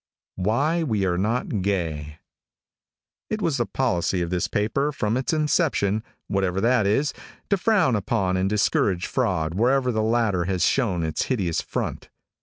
[0.37, 2.17] WHY WE ARE NOT GAY.
[3.29, 7.13] |IT was the policy of this paper, from its inception, whatever that is,
[7.51, 12.09] to frown upon and discourage fraud wherever the latter has shown its hideous front.